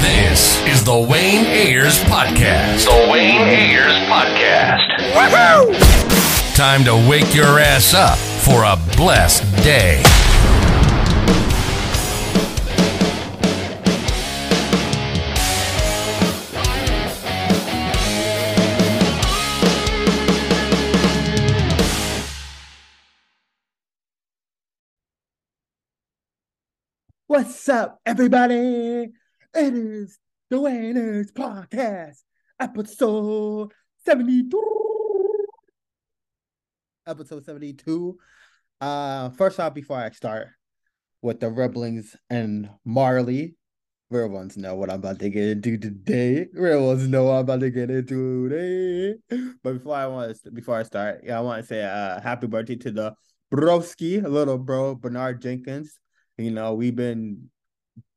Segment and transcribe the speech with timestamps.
[0.00, 2.84] This is the Wayne Ayers Podcast.
[2.84, 4.86] The Wayne Ayers Podcast.
[5.14, 6.54] Woohoo!
[6.54, 10.00] Time to wake your ass up for a blessed day.
[27.38, 28.56] What's up, everybody?
[28.56, 29.12] It
[29.54, 30.18] is
[30.50, 32.16] the Wayne Ayers Podcast,
[32.58, 33.70] episode
[34.04, 35.46] 72.
[37.06, 38.18] Episode 72.
[38.80, 40.48] Uh, first off, before I start
[41.22, 43.54] with the Ribblings and Marley,
[44.10, 46.48] real ones know what I'm about to get into today.
[46.52, 49.14] Real ones know what I'm about to get into today.
[49.62, 52.48] But before I want to, before I start, yeah, I want to say uh happy
[52.48, 53.14] birthday to the
[53.54, 56.00] broski, little bro Bernard Jenkins.
[56.38, 57.50] You know, we've been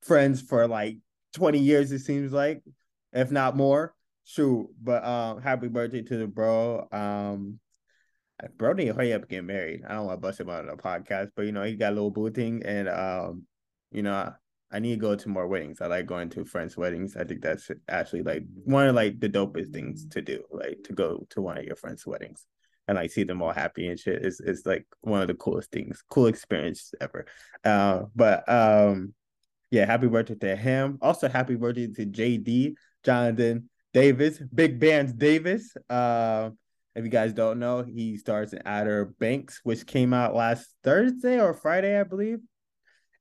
[0.03, 0.97] friends for like
[1.33, 2.63] 20 years, it seems like,
[3.11, 3.95] if not more.
[4.25, 4.69] Shoot.
[4.81, 6.87] But um, happy birthday to the bro.
[6.91, 7.59] Um
[8.57, 9.83] bro need to hurry up and get married.
[9.87, 11.91] I don't want to bust him out on a podcast, but you know, he got
[11.91, 13.43] a little booting and um,
[13.91, 14.33] you know,
[14.71, 15.81] I need to go to more weddings.
[15.81, 17.17] I like going to friends' weddings.
[17.17, 20.93] I think that's actually like one of like the dopest things to do, like to
[20.93, 22.45] go to one of your friends' weddings
[22.91, 25.71] and like see them all happy and shit is is like one of the coolest
[25.71, 27.25] things, cool experience ever.
[27.63, 29.13] Uh, but um,
[29.71, 30.97] yeah, happy birthday to him.
[31.01, 32.73] Also, happy birthday to JD
[33.05, 35.73] Jonathan Daviss, Big Bands Davis.
[35.89, 36.49] Uh,
[36.93, 41.39] if you guys don't know, he stars in Outer Banks, which came out last Thursday
[41.39, 42.39] or Friday, I believe.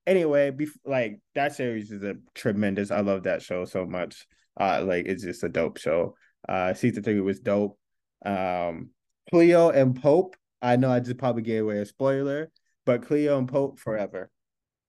[0.04, 2.90] Anyway, bef- like that series is a tremendous.
[2.90, 4.26] I love that show so much.
[4.58, 6.16] Uh, like it's just a dope show.
[6.48, 7.78] Uh, season three was dope.
[8.26, 8.90] Um,
[9.30, 10.36] Cleo and Pope.
[10.60, 12.50] I know I just probably gave away a spoiler,
[12.84, 14.30] but Cleo and Pope forever.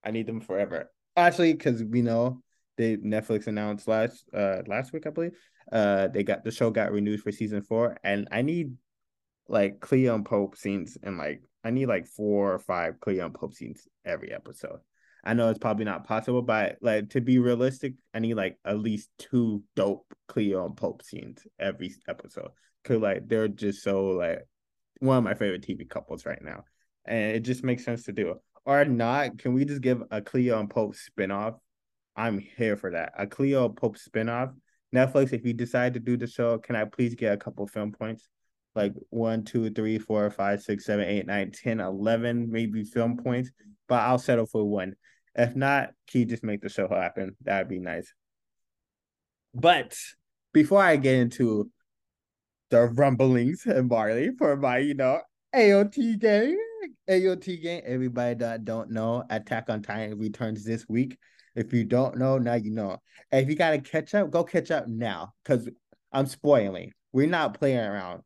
[0.03, 0.91] I need them forever.
[1.15, 2.41] Actually, because we know
[2.77, 5.37] they Netflix announced last uh last week, I believe.
[5.71, 8.75] Uh, they got the show got renewed for season four, and I need
[9.47, 13.33] like Cleo and Pope scenes, and like I need like four or five Cleo and
[13.33, 14.79] Pope scenes every episode.
[15.23, 18.79] I know it's probably not possible, but like to be realistic, I need like at
[18.79, 22.49] least two dope Cleo and Pope scenes every episode.
[22.83, 24.39] Cause like they're just so like
[24.99, 26.63] one of my favorite TV couples right now.
[27.05, 28.35] And it just makes sense to do.
[28.65, 31.55] Or not, can we just give a Cleo and Pope spinoff?
[32.15, 33.13] I'm here for that.
[33.17, 34.53] A Cleo and Pope spinoff.
[34.93, 37.91] Netflix, if you decide to do the show, can I please get a couple film
[37.91, 38.27] points?
[38.75, 43.49] Like one, two, three, four, five, six, seven, eight, nine, ten, eleven, maybe film points.
[43.87, 44.95] But I'll settle for one.
[45.35, 47.35] If not, can you just make the show happen?
[47.41, 48.13] That'd be nice.
[49.53, 49.97] But
[50.53, 51.69] before I get into
[52.71, 55.21] the rumblings and barley for my, you know,
[55.53, 56.57] AOT game,
[57.09, 57.81] AOT game.
[57.85, 61.17] Everybody that don't know, Attack on Titan returns this week.
[61.53, 62.97] If you don't know, now you know.
[63.31, 65.69] If you gotta catch up, go catch up now, cause
[66.11, 66.93] I'm spoiling.
[67.11, 68.23] We're not playing around.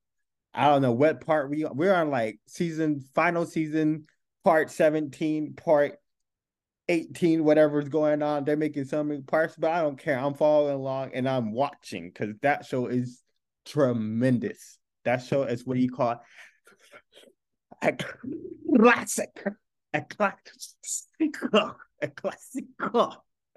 [0.53, 4.05] I don't know what part we we're on like season final season
[4.43, 5.97] part 17, part
[6.87, 8.45] 18, whatever's going on.
[8.45, 10.19] They're making some parts, but I don't care.
[10.19, 13.24] I'm following along and I'm watching because that show is
[13.65, 14.77] tremendous.
[15.03, 16.21] That show is what you call?
[17.81, 17.93] A
[18.77, 19.43] classic.
[19.93, 20.49] A classic.
[22.01, 22.65] A classic.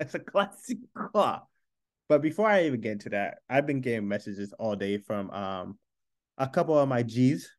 [0.00, 0.78] It's a classic.
[1.12, 5.78] But before I even get into that, I've been getting messages all day from um
[6.38, 7.50] a couple of my G's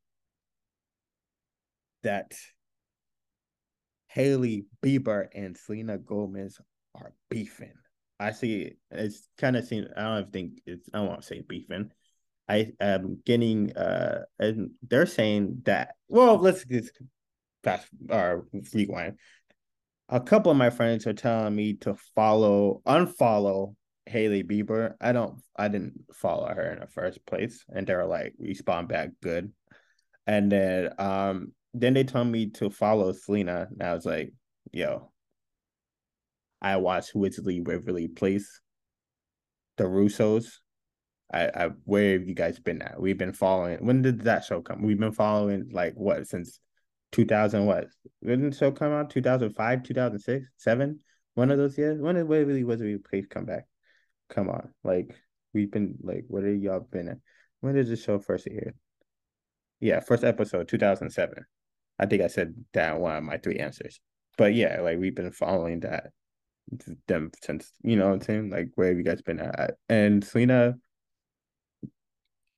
[2.04, 2.34] that
[4.08, 6.60] Hailey Bieber and Selena Gomez
[6.96, 7.74] are beefing.
[8.20, 8.78] I see it.
[8.92, 9.88] it's kind of seen.
[9.96, 10.90] I don't think it's.
[10.94, 11.92] I don't want to say beefing.
[12.50, 13.76] I am getting.
[13.78, 15.96] Uh, and they're saying that.
[16.08, 16.92] Well, let's just
[17.64, 19.18] fast or rewind.
[20.10, 23.76] A couple of my friends are telling me to follow, unfollow
[24.08, 24.96] Hailey Bieber.
[25.00, 25.42] I don't.
[25.56, 29.54] I didn't follow her in the first place, and they're like respond back good.
[30.26, 34.34] And then um then they told me to follow Selena, and I was like,
[34.72, 35.12] yo,
[36.62, 38.62] I watched Wizards of Waverly Place,
[39.78, 40.58] the Russos.
[41.32, 43.00] I, I where have you guys been at?
[43.00, 43.86] We've been following.
[43.86, 44.82] When did that show come?
[44.82, 46.60] We've been following like what since
[47.12, 47.88] 2000 what?
[48.22, 49.10] When did the show come out?
[49.10, 51.00] 2005, 2006, 7?
[51.36, 52.02] One of those years?
[52.02, 53.66] When did Waverly Waverly Place come back?
[54.30, 54.70] Come on.
[54.84, 55.16] Like
[55.54, 57.18] we've been like what have y'all been at?
[57.62, 58.74] When did the show first air?
[59.80, 61.46] Yeah, first episode 2007.
[62.00, 64.00] I think I said that one of my three answers.
[64.38, 66.12] But yeah, like we've been following that
[67.08, 68.50] them since you know what I'm saying.
[68.50, 69.76] Like where have you guys been at?
[69.88, 70.76] And Selena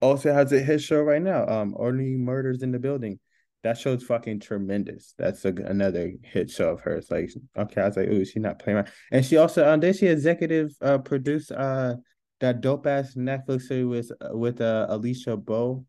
[0.01, 1.47] also has a hit show right now.
[1.47, 3.19] Um, Only Murders in the Building.
[3.63, 5.13] that show's fucking tremendous.
[5.17, 7.11] That's a, another hit show of hers.
[7.11, 8.89] Like, okay, I was like, ooh, she's not playing around.
[9.11, 11.95] And she also, um, did she executive uh produce uh
[12.39, 15.85] that dope ass Netflix series with with uh Alisha Boe.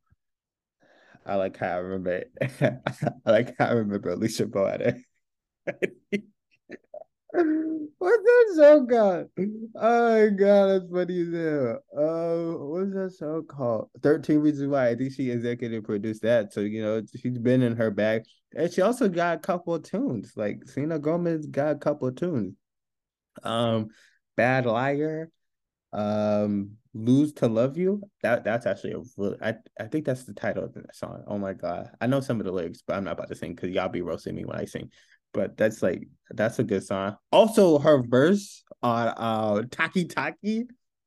[1.25, 2.25] I like how I remember.
[2.61, 6.23] I like how I remember Alisha Boe at it.
[7.99, 9.29] What's that show called?
[9.77, 11.79] Oh my god, that's funny as hell.
[11.97, 13.89] Uh, what's that show called?
[14.03, 14.89] Thirteen Reasons Why.
[14.89, 18.25] I think she executive produced that, so you know she's been in her bag,
[18.55, 20.33] and she also got a couple tunes.
[20.37, 22.55] Like Selena Gomez got a couple tunes.
[23.43, 23.89] Um,
[24.37, 25.31] Bad Liar,
[25.95, 28.03] um, Lose to Love You.
[28.23, 31.25] That that's actually a really, I I think that's the title of the song.
[31.27, 33.55] Oh my god, I know some of the lyrics, but I'm not about to sing
[33.55, 34.91] because y'all be roasting me when I sing
[35.33, 37.17] but that's like that's a good song.
[37.31, 40.65] Also, her verse on uh Taki Taki.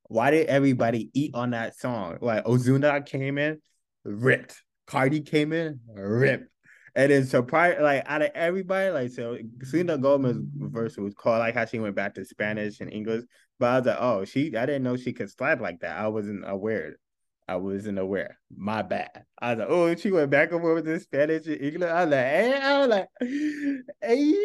[0.08, 2.20] Why did everybody eat on that song?
[2.22, 3.60] Like Ozuna came in,
[4.04, 4.62] ripped.
[4.86, 6.48] Cardi came in, ripped.
[6.96, 11.56] And then surprise, like out of everybody, like so Selena Gomez verse was called like
[11.56, 13.24] how she went back to Spanish and English.
[13.60, 15.98] But I was like, oh, she I didn't know she could slide like that.
[15.98, 16.98] I wasn't aware.
[17.48, 18.40] I wasn't aware.
[18.56, 19.26] My bad.
[19.40, 21.90] I was like, oh, she went back and forth with the Spanish and English.
[21.90, 23.08] I was like, hey, I was like,
[24.02, 24.36] hey.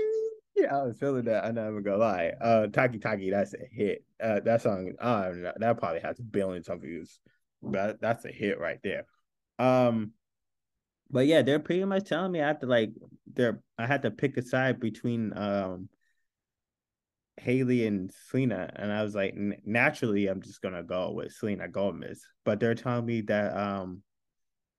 [0.70, 1.44] I was feeling that.
[1.44, 2.32] I'm not even gonna lie.
[2.38, 4.04] Uh, Taki Taki, that's a hit.
[4.22, 7.18] Uh, that song, know, that probably has billions of views.
[7.62, 9.06] But that's a hit right there.
[9.58, 10.12] Um,
[11.10, 12.90] but yeah, they're pretty much telling me I have to like,
[13.32, 15.88] they're I had to pick a side between um
[17.40, 22.24] Hailey and Selena, and I was like, naturally, I'm just gonna go with Selena Gomez.
[22.44, 24.02] But they're telling me that um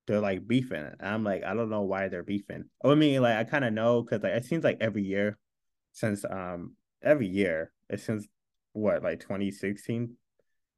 [0.07, 0.85] they're like beefing.
[0.99, 2.65] And I'm like, I don't know why they're beefing.
[2.83, 5.37] I mean, like I kind of know because like it seems like every year
[5.91, 8.27] since um every year seems
[8.73, 10.15] what like 2016,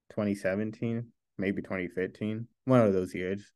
[0.09, 1.07] 2017,
[1.37, 3.51] maybe 2015, one of those years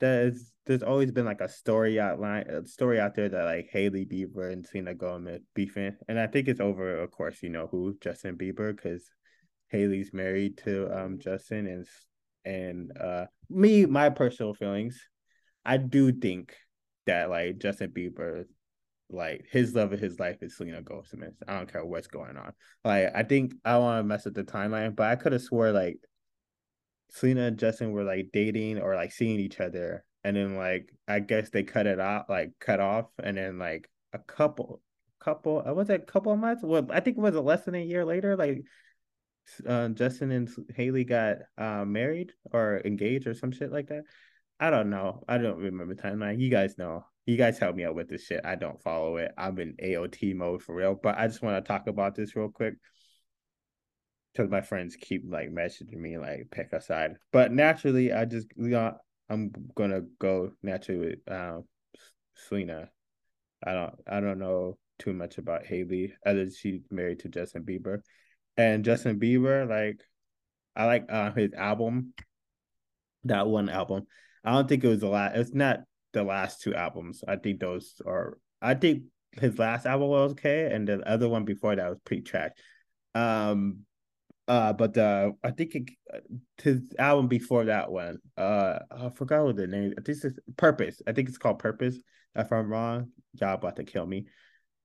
[0.00, 4.06] there's there's always been like a story outline a story out there that like Hailey
[4.06, 6.98] Bieber and Selena Gomez beefing, and I think it's over.
[6.98, 9.08] Of course, you know who Justin Bieber because
[9.68, 11.86] Hailey's married to um Justin and
[12.44, 15.00] and uh me my personal feelings,
[15.64, 16.54] I do think
[17.06, 18.44] that like Justin Bieber
[19.12, 21.34] like his love of his life is Selena Gomez.
[21.46, 22.52] I don't care what's going on.
[22.84, 25.72] Like I think I want to mess with the timeline, but I could have swore
[25.72, 25.98] like
[27.10, 31.20] Selena and Justin were like dating or like seeing each other, and then like I
[31.20, 34.80] guess they cut it off, like cut off, and then like a couple,
[35.20, 36.62] couple, I uh, was it a couple of months?
[36.62, 38.62] Well, I think it was a less than a year later, like
[39.66, 44.04] uh, Justin and Hailey got uh, married or engaged or some shit like that.
[44.58, 45.24] I don't know.
[45.26, 46.40] I don't remember timeline.
[46.40, 47.04] You guys know.
[47.26, 48.44] You guys help me out with this shit.
[48.44, 49.32] I don't follow it.
[49.38, 50.94] I'm in AOT mode for real.
[50.94, 52.74] But I just want to talk about this real quick
[54.32, 57.16] because my friends keep like messaging me like pick a side.
[57.32, 58.92] But naturally, I just you
[59.28, 61.64] I'm gonna go naturally with um,
[62.34, 62.90] Selena.
[63.64, 67.64] I don't I don't know too much about Hailey other than she's married to Justin
[67.64, 68.00] Bieber,
[68.56, 70.00] and Justin Bieber like
[70.76, 72.14] I like uh, his album,
[73.24, 74.06] that one album.
[74.44, 75.36] I don't think it was the last.
[75.36, 75.80] It's not
[76.12, 77.22] the last two albums.
[77.26, 78.38] I think those are.
[78.62, 82.22] I think his last album was okay, and the other one before that was pretty
[82.22, 82.52] trash.
[83.14, 83.80] Um,
[84.50, 86.18] uh, but uh, I think it, uh,
[86.60, 89.94] his album before that one, uh, I forgot what the name.
[90.04, 91.00] This is Purpose.
[91.06, 91.96] I think it's called Purpose.
[92.34, 94.26] If I'm wrong, y'all about to kill me.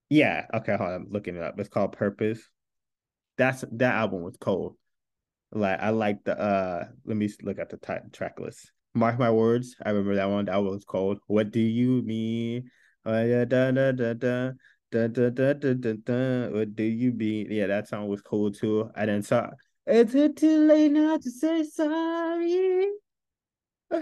[0.08, 0.46] Yeah.
[0.54, 0.76] Okay.
[0.78, 0.94] Hold on.
[0.94, 1.60] I'm looking it up.
[1.60, 2.48] It's called Purpose.
[3.40, 4.76] That's that album was cold.
[5.52, 6.86] Like I like the uh.
[7.04, 8.72] Let me look at the t- track list.
[8.94, 9.76] Mark my words.
[9.84, 10.46] I remember that one.
[10.46, 11.18] That one was cold.
[11.26, 12.70] What do you mean?
[13.04, 14.52] Oh yeah, da da da
[15.08, 15.30] da.
[15.30, 16.54] Dun, dun, dun, dun.
[16.54, 17.48] What do you mean?
[17.50, 18.90] Yeah, that song was cool too.
[18.96, 19.50] I didn't saw.
[19.88, 22.90] Is it too late now to say sorry?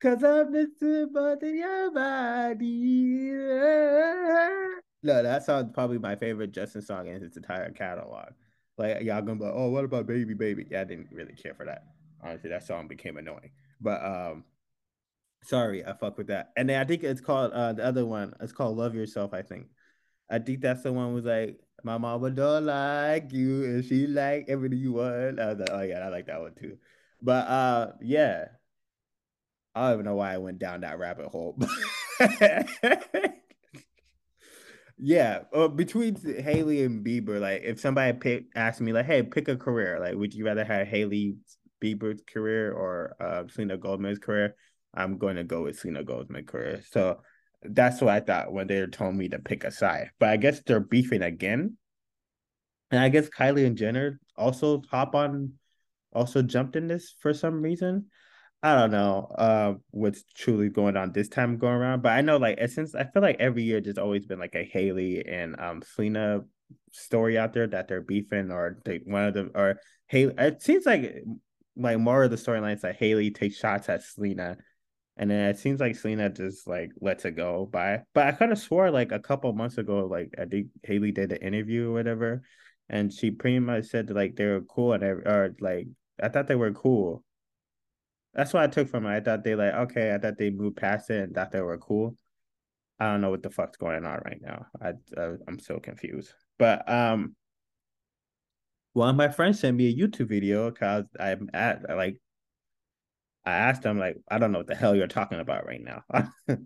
[0.00, 0.82] Cause I missed
[1.12, 3.32] but your body.
[5.02, 8.30] No, that song's probably my favorite Justin song in his entire catalog.
[8.76, 10.66] Like y'all gonna be oh, what about Baby Baby?
[10.68, 11.84] Yeah, I didn't really care for that.
[12.24, 13.50] Honestly, that song became annoying.
[13.80, 14.44] But um,
[15.44, 16.50] sorry, I fuck with that.
[16.56, 18.34] And then I think it's called uh the other one.
[18.40, 19.32] It's called Love Yourself.
[19.32, 19.68] I think.
[20.28, 24.46] I think that's the one was like, my mama don't like you and she like
[24.48, 25.38] everything you want.
[25.38, 26.78] I was like, oh yeah, I like that one too.
[27.22, 28.46] But uh yeah.
[29.74, 31.58] I don't even know why I went down that rabbit hole.
[34.98, 39.48] yeah, uh, between Hailey and Bieber, like if somebody pick asked me like, "Hey, pick
[39.48, 40.00] a career.
[40.00, 41.36] Like, would you rather have Hailey
[41.82, 44.56] Bieber's career or uh, Selena Gomez's career?"
[44.94, 46.82] I'm going to go with Selena Gomez's career.
[46.90, 47.20] So
[47.70, 50.10] that's what I thought when they told me to pick a side.
[50.18, 51.76] But I guess they're beefing again.
[52.90, 55.54] And I guess Kylie and Jenner also hop on,
[56.12, 58.06] also jumped in this for some reason.
[58.62, 62.36] I don't know uh what's truly going on this time going around, but I know
[62.38, 65.82] like since I feel like every year there's always been like a Hailey and um
[65.82, 66.40] Selena
[66.90, 70.34] story out there that they're beefing or they one of them or Hailey.
[70.38, 71.22] It seems like
[71.76, 74.56] like more of the storylines that Hailey takes shots at Selena,
[75.16, 78.02] and then it seems like Selena just like lets it go by.
[78.14, 81.32] But I kind of swore like a couple months ago, like I think Hailey did
[81.32, 82.42] an interview or whatever,
[82.88, 85.88] and she pretty much said that, like they were cool and or like
[86.22, 87.24] I thought they were cool
[88.36, 89.16] that's what I took from it.
[89.16, 90.14] I thought they like okay.
[90.14, 92.14] I thought they moved past it and thought they were cool.
[93.00, 94.66] I don't know what the fuck's going on right now.
[94.80, 96.32] I, I I'm so confused.
[96.58, 97.34] But um,
[98.92, 102.18] one of my friends sent me a YouTube video because I'm at like
[103.46, 106.02] I asked them like I don't know what the hell you're talking about right now.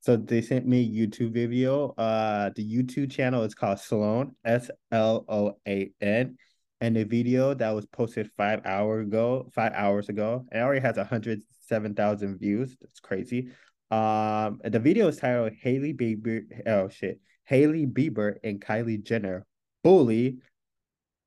[0.00, 1.90] so they sent me a YouTube video.
[1.90, 6.36] Uh, the YouTube channel is called Sloan S L O A N
[6.80, 10.96] and the video that was posted five hour ago, five hours ago, it already has
[10.96, 12.76] hundred seven thousand views.
[12.80, 13.50] That's crazy.
[13.90, 16.42] Um, the video is titled Hailey Bieber.
[16.66, 19.44] Oh shit, Hailey Bieber and Kylie Jenner
[19.82, 20.38] bully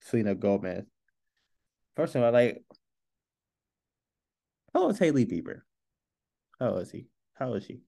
[0.02, 0.86] Selena Gomez.
[1.98, 2.64] First of all, like,
[4.74, 5.62] how old is Hailey Bieber?
[6.60, 7.08] How old is he?
[7.34, 7.82] How old is she?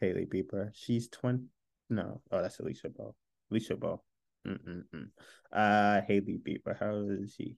[0.00, 0.70] Hailey Bieber.
[0.74, 1.44] She's twenty.
[1.90, 3.14] No, oh, that's Alisha Boe.
[3.52, 4.02] Alisha Boe.
[4.46, 5.08] Mm-mm-mm.
[5.52, 6.78] Uh, Hailey Bieber.
[6.78, 7.56] How old is she?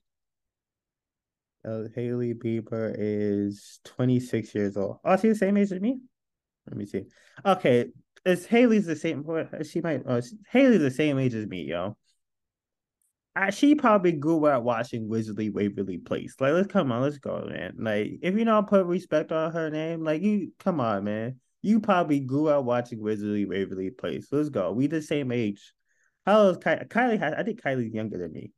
[1.65, 4.99] Uh, Hailey Bieber is 26 years old.
[5.05, 6.01] Oh, she's the same age as me?
[6.67, 7.05] Let me see.
[7.45, 7.87] Okay,
[8.25, 9.27] is Hailey's the same?
[9.65, 10.03] She might.
[10.07, 11.97] Oh, Hailey's the same age as me, yo.
[13.53, 16.35] She probably grew up watching Wizards of Waverly Place.
[16.41, 17.75] Like, let's come on, let's go, man.
[17.79, 21.41] Like, if you don't put respect on her name, like you, come on, man.
[21.63, 24.29] You probably grew up watching Wizards of Waverly Place.
[24.31, 24.73] Let's go.
[24.73, 25.73] We the same age.
[26.27, 26.89] How old is Kylie?
[26.89, 28.53] Kylie has, I think Kylie's younger than me.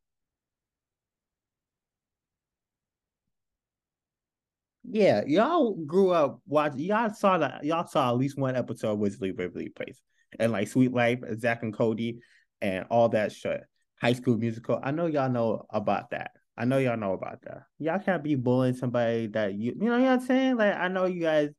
[4.85, 6.81] Yeah, y'all grew up watching.
[6.81, 7.65] Y'all saw that.
[7.65, 10.01] Y'all saw at least one episode of Wizards of Waverly Place,
[10.39, 12.19] and like Suite Life, Zack and Cody,
[12.61, 13.63] and all that shit.
[14.03, 14.81] High School Musical.
[14.83, 16.33] I know y'all know about that.
[16.59, 17.63] I know y'all know about that.
[17.79, 19.77] Y'all can't be bullying somebody that you.
[19.81, 20.57] You know what I'm saying?
[20.57, 21.51] Like I know you guys.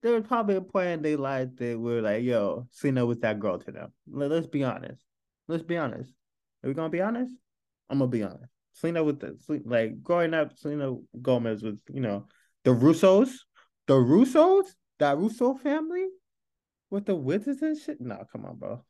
[0.00, 3.18] There was probably a point in their life that we were like, "Yo, Selena was
[3.18, 5.02] that girl to them." Let's be honest.
[5.48, 6.12] Let's be honest.
[6.62, 7.34] Are we gonna be honest?
[7.90, 8.52] I'm gonna be honest.
[8.74, 12.26] Selena with the like growing up, Selena Gomez was, you know,
[12.64, 13.32] the Russos,
[13.88, 14.66] the Russos,
[15.00, 16.06] that Russo family
[16.90, 18.00] with the wizards and shit.
[18.00, 18.84] No, come on, bro.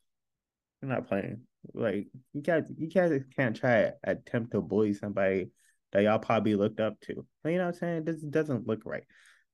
[0.81, 1.41] You're not playing.
[1.73, 5.49] Like you guys, you guys can't try to attempt to bully somebody
[5.91, 7.25] that y'all probably looked up to.
[7.45, 8.05] You know what I'm saying?
[8.05, 9.03] This doesn't look right.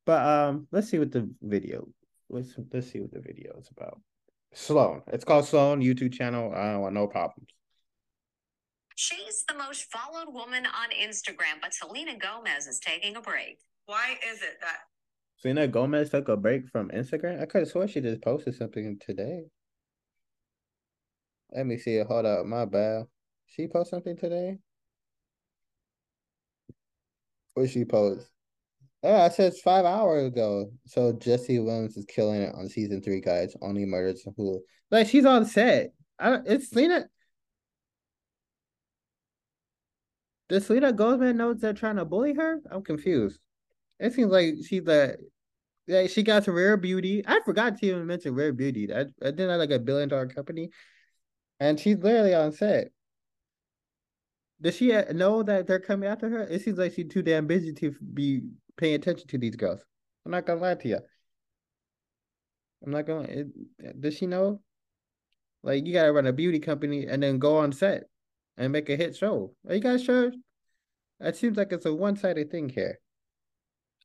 [0.05, 1.87] But um, let's see what the video.
[2.29, 4.01] Let's let's see what the video is about.
[4.53, 5.03] Sloan.
[5.07, 6.53] It's called Sloan YouTube channel.
[6.55, 7.49] I don't want no problems.
[8.95, 13.59] She's the most followed woman on Instagram, but Selena Gomez is taking a break.
[13.85, 14.77] Why is it that
[15.37, 17.41] Selena Gomez took a break from Instagram?
[17.41, 19.43] I could have sworn she just posted something today.
[21.51, 21.99] Let me see.
[21.99, 22.45] Hold up.
[22.45, 23.05] My bad.
[23.47, 24.59] She post something today?
[27.55, 28.27] What she post?
[29.01, 30.71] Oh, I said five hours ago.
[30.85, 33.55] So Jesse Williams is killing it on season three, guys.
[33.61, 35.93] Only murders who like she's on set.
[36.19, 37.05] I it's Selena.
[40.49, 42.59] Does Selena Goldman knows they're trying to bully her?
[42.71, 43.39] I'm confused.
[43.99, 45.17] It seems like she's the
[45.87, 47.23] yeah, she got to Rare Beauty.
[47.25, 48.87] I forgot to even mention Rare Beauty.
[48.87, 50.69] That I didn't like a billion dollar company.
[51.59, 52.89] And she's literally on set.
[54.61, 56.41] Does she uh, know that they're coming after her?
[56.43, 58.41] It seems like she's too damn busy to be
[58.77, 59.83] paying attention to these girls.
[60.25, 60.99] I'm not gonna lie to you.
[62.85, 63.27] I'm not gonna.
[63.27, 64.61] It, does she know?
[65.63, 68.03] Like you gotta run a beauty company and then go on set
[68.57, 69.53] and make a hit show.
[69.67, 70.31] Are you guys sure?
[71.19, 72.99] It seems like it's a one sided thing here.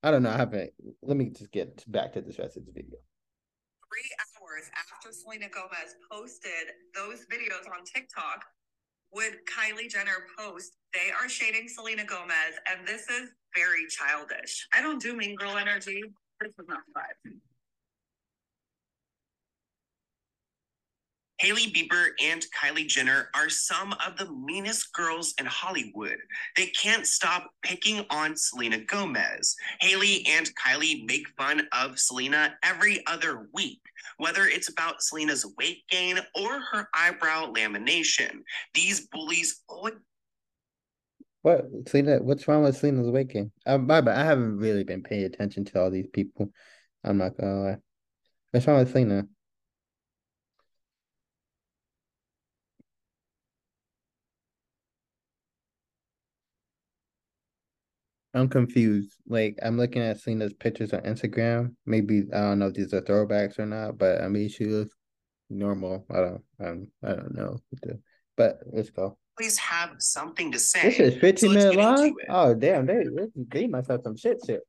[0.03, 0.31] I don't know.
[0.31, 0.71] I haven't.
[1.03, 2.99] Let me just get back to this rest of the video.
[3.89, 8.45] Three hours after Selena Gomez posted those videos on TikTok,
[9.13, 14.67] would Kylie Jenner post, they are shading Selena Gomez, and this is very childish.
[14.73, 16.03] I don't do mean girl energy.
[16.41, 17.41] This is not fun.
[21.39, 26.17] Hailey Bieber and Kylie Jenner are some of the meanest girls in Hollywood.
[26.57, 29.57] They can't stop picking on Selena Gomez.
[29.81, 33.81] Hailey and Kylie make fun of Selena every other week,
[34.19, 38.43] whether it's about Selena's weight gain or her eyebrow lamination.
[38.75, 39.63] These bullies
[41.45, 42.23] what Selena?
[42.23, 43.53] What's wrong with Selena's weight gain?
[43.67, 44.09] Uh, bad.
[44.09, 46.51] I haven't really been paying attention to all these people.
[47.05, 47.77] I'm not gonna lie.
[48.51, 49.27] What's wrong with Selena?
[58.35, 59.15] I'm confused.
[59.29, 61.75] Like I'm looking at Selena's pictures on Instagram.
[61.87, 64.95] Maybe I don't know if these are throwbacks or not, but I mean she looks
[65.49, 66.05] normal.
[66.11, 67.59] I don't I don't, I don't know.
[68.37, 69.17] But let's go.
[69.39, 70.83] Please have something to say.
[70.83, 72.15] This is 15 So minute long.
[72.29, 73.05] Oh damn, they
[73.37, 74.61] they must have some shit shit.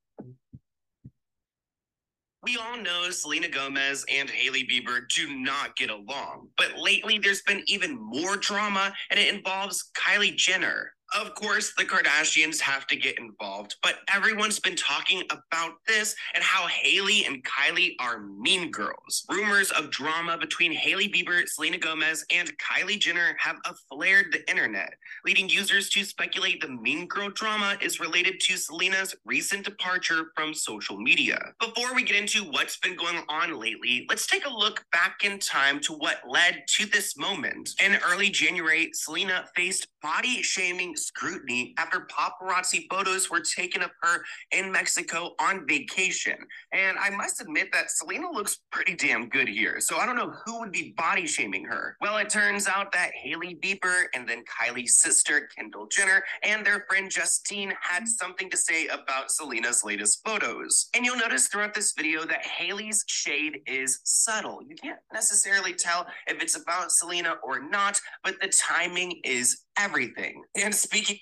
[2.43, 7.41] We all know Selena Gomez and Hailey Bieber do not get along, but lately there's
[7.41, 10.91] been even more drama and it involves Kylie Jenner.
[11.15, 16.43] Of course, the Kardashians have to get involved, but everyone's been talking about this and
[16.43, 19.25] how Hailey and Kylie are mean girls.
[19.29, 23.55] Rumors of drama between Hailey Bieber, Selena Gomez, and Kylie Jenner have
[23.89, 24.93] flared the internet,
[25.25, 30.53] leading users to speculate the mean girl drama is related to Selena's recent departure from
[30.53, 31.39] social media.
[31.61, 35.39] Before we get into what's been going on lately, let's take a look back in
[35.39, 37.69] time to what led to this moment.
[37.81, 44.23] In early January, Selena faced body shaming scrutiny after paparazzi photos were taken of her
[44.51, 46.37] in Mexico on vacation.
[46.71, 49.79] And I must admit that Selena looks pretty damn good here.
[49.79, 51.95] So I don't know who would be body shaming her.
[52.01, 56.85] Well, it turns out that Hailey Bieber and then Kylie's sister, Kendall Jenner, and their
[56.89, 60.89] friend Justine had something to say about Selena's latest photos.
[60.95, 64.61] And you'll notice throughout this video that Hailey's shade is subtle.
[64.67, 70.43] You can't necessarily tell if it's about Selena or not, but the timing is everything.
[70.55, 71.17] And speaking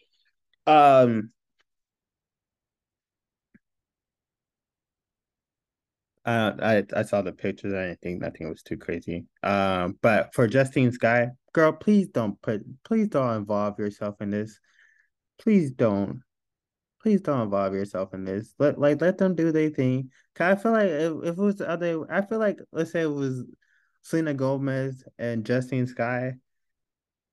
[0.68, 1.32] Um
[6.26, 7.74] uh, I I saw the pictures.
[7.74, 9.26] I didn't think nothing was too crazy.
[9.44, 14.60] Um, but for Justine Skye, girl, please don't put, please don't involve yourself in this.
[15.40, 16.22] Please don't,
[17.02, 18.54] please don't involve yourself in this.
[18.58, 20.12] Let like let them do their thing.
[20.36, 23.02] Cause I feel like if, if it was the other, I feel like let's say
[23.02, 23.44] it was
[24.02, 26.36] Selena Gomez and Justine Skye.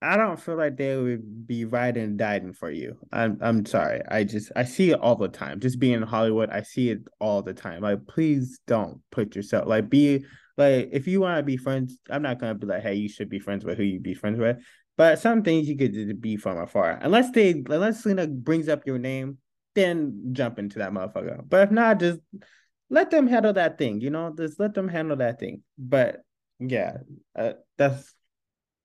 [0.02, 2.96] I don't feel like they would be riding and dying for you.
[3.12, 4.00] I'm I'm sorry.
[4.08, 5.60] I just I see it all the time.
[5.60, 7.82] Just being in Hollywood, I see it all the time.
[7.82, 10.24] Like, please don't put yourself like be
[10.56, 11.98] like if you want to be friends.
[12.08, 14.38] I'm not gonna be like, hey, you should be friends with who you be friends
[14.38, 14.56] with.
[14.96, 16.98] But some things you could just be from afar.
[17.02, 19.36] Unless they unless Selena brings up your name,
[19.74, 21.42] then jump into that motherfucker.
[21.46, 22.20] But if not, just
[22.88, 24.00] let them handle that thing.
[24.00, 25.62] You know, just let them handle that thing.
[25.78, 26.22] But
[26.58, 26.98] yeah,
[27.36, 28.14] uh, that's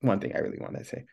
[0.01, 1.05] one thing I really want to say.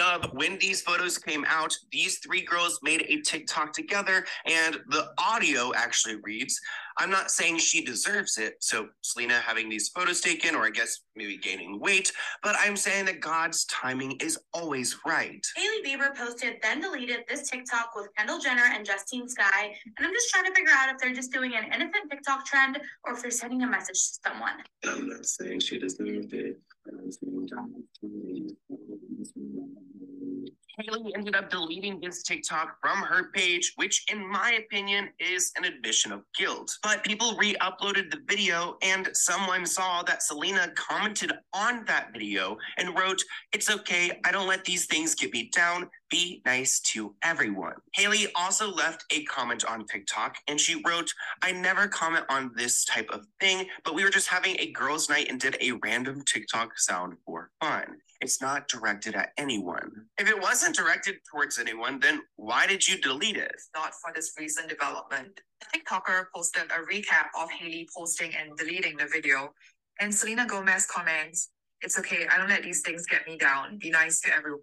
[0.00, 5.10] of when these photos came out, these three girls made a TikTok together, and the
[5.18, 6.60] audio actually reads,
[6.98, 8.56] I'm not saying she deserves it.
[8.60, 13.06] So, Selena having these photos taken, or I guess maybe gaining weight, but I'm saying
[13.06, 15.44] that God's timing is always right.
[15.56, 19.74] Hailey Bieber posted, then deleted this TikTok with Kendall Jenner and Justine Skye.
[19.96, 22.80] And I'm just trying to figure out if they're just doing an innocent TikTok trend
[23.04, 24.54] or if they're sending a message to someone.
[24.84, 26.60] I'm not saying she deserved it.
[26.92, 27.48] I'm saying
[30.78, 35.64] Hailey ended up deleting this TikTok from her page, which, in my opinion, is an
[35.64, 36.70] admission of guilt.
[36.84, 42.56] But people re uploaded the video, and someone saw that Selena commented on that video
[42.76, 43.20] and wrote,
[43.52, 45.90] It's okay, I don't let these things get me down.
[46.10, 47.74] Be nice to everyone.
[47.94, 52.84] Hailey also left a comment on TikTok and she wrote, I never comment on this
[52.84, 56.22] type of thing, but we were just having a girls' night and did a random
[56.24, 57.98] TikTok sound for fun.
[58.20, 60.06] It's not directed at anyone.
[60.18, 63.54] If it wasn't directed towards anyone, then why did you delete it?
[63.74, 65.40] not for this recent development.
[65.60, 69.52] The TikToker posted a recap of Hailey posting and deleting the video,
[70.00, 71.50] and Selena Gomez comments,
[71.80, 73.78] It's okay, I don't let these things get me down.
[73.78, 74.62] Be nice to everyone.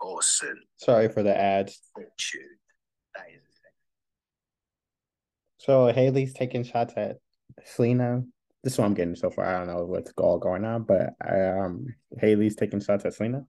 [0.00, 0.60] Awesome.
[0.76, 1.80] Sorry for the ads.
[2.16, 2.40] Shit.
[3.16, 3.42] That is
[5.58, 7.18] So Hailey's taking shots at
[7.64, 8.22] Selena.
[8.68, 9.46] This is what I'm getting so far.
[9.46, 11.86] I don't know what's all going on, but um,
[12.20, 13.46] Hailey's taking shots at Selena.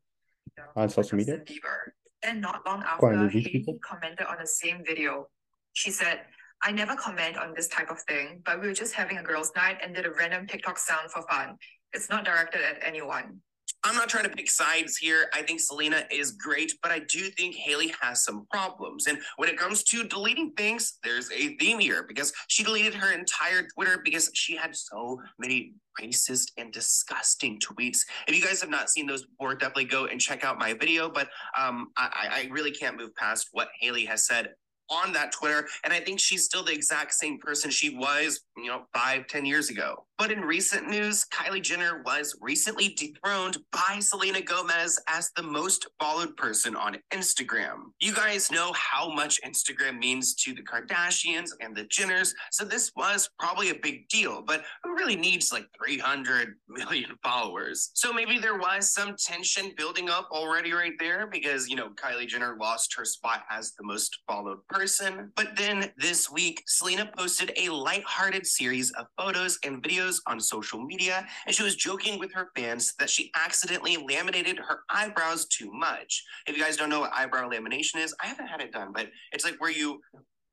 [0.78, 1.40] On social media?
[1.40, 1.92] Bieber.
[2.24, 3.78] And not long after, Hailey people?
[3.84, 5.28] commented on the same video.
[5.74, 6.22] She said,
[6.64, 9.52] I never comment on this type of thing, but we were just having a girls'
[9.58, 11.58] night and did a random TikTok sound for fun.
[11.92, 13.42] It's not directed at anyone.
[13.84, 15.30] I'm not trying to pick sides here.
[15.34, 19.08] I think Selena is great, but I do think Hailey has some problems.
[19.08, 23.14] And when it comes to deleting things, there's a theme here because she deleted her
[23.14, 28.00] entire Twitter because she had so many racist and disgusting tweets.
[28.28, 31.10] If you guys have not seen those before, definitely go and check out my video.
[31.10, 34.50] But um, I, I I really can't move past what Hailey has said
[34.90, 35.68] on that Twitter.
[35.84, 39.46] And I think she's still the exact same person she was, you know, five, ten
[39.46, 40.06] years ago.
[40.18, 45.88] But in recent news, Kylie Jenner was recently dethroned by Selena Gomez as the most
[45.98, 47.92] followed person on Instagram.
[48.02, 52.92] You guys know how much Instagram means to the Kardashians and the Jenners, so this
[52.98, 54.42] was probably a big deal.
[54.42, 57.92] But who really needs like 300 million followers?
[57.94, 62.28] So maybe there was some tension building up already right there because, you know, Kylie
[62.28, 65.30] Jenner lost her spot as the most followed person person.
[65.36, 70.82] But then this week, Selena posted a lighthearted series of photos and videos on social
[70.82, 75.70] media, and she was joking with her fans that she accidentally laminated her eyebrows too
[75.74, 76.24] much.
[76.48, 79.08] If you guys don't know what eyebrow lamination is, I haven't had it done, but
[79.34, 80.00] it's like where you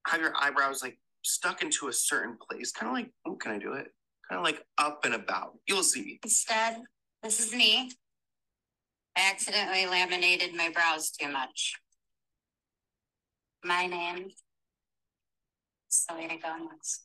[0.08, 3.58] have your eyebrows like stuck into a certain place, kind of like, oh, can I
[3.58, 3.86] do it?
[4.28, 5.52] Kind of like up and about.
[5.68, 6.18] You'll see.
[6.24, 6.78] Instead,
[7.22, 7.92] this is me.
[9.16, 11.76] I accidentally laminated my brows too much.
[13.66, 14.30] My name.
[15.88, 17.00] Selena Gomez.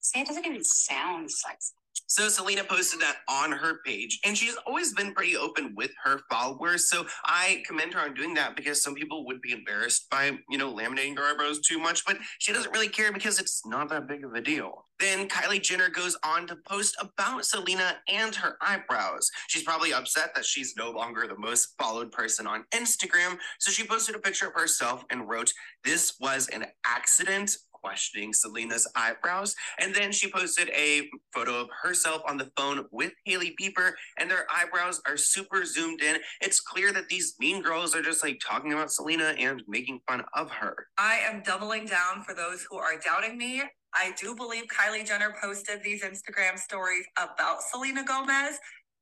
[0.00, 1.77] See, it doesn't even sound sexy.
[2.06, 6.20] So Selena posted that on her page, and she's always been pretty open with her
[6.30, 6.88] followers.
[6.88, 10.58] So I commend her on doing that because some people would be embarrassed by, you
[10.58, 14.08] know, laminating their eyebrows too much, but she doesn't really care because it's not that
[14.08, 14.86] big of a deal.
[14.98, 19.30] Then Kylie Jenner goes on to post about Selena and her eyebrows.
[19.46, 23.38] She's probably upset that she's no longer the most followed person on Instagram.
[23.60, 25.52] So she posted a picture of herself and wrote,
[25.84, 27.56] This was an accident
[27.88, 29.54] questioning Selena's eyebrows.
[29.80, 34.30] And then she posted a photo of herself on the phone with Hailey Bieber, and
[34.30, 36.18] their eyebrows are super zoomed in.
[36.42, 40.22] It's clear that these mean girls are just like talking about Selena and making fun
[40.34, 40.88] of her.
[40.98, 43.62] I am doubling down for those who are doubting me.
[43.94, 48.58] I do believe Kylie Jenner posted these Instagram stories about Selena Gomez.